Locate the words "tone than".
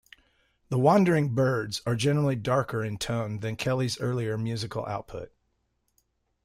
2.97-3.55